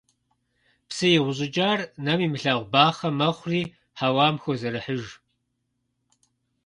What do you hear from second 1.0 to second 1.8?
игъущыкӀар